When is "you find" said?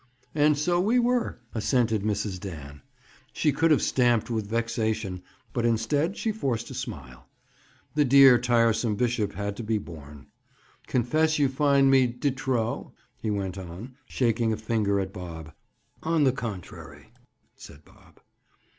11.37-11.91